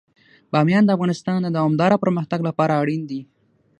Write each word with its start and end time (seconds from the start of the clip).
بامیان 0.51 0.83
د 0.85 0.89
افغانستان 0.97 1.37
د 1.41 1.47
دوامداره 1.57 2.01
پرمختګ 2.03 2.39
لپاره 2.47 2.77
اړین 2.81 3.01
دي. 3.09 3.21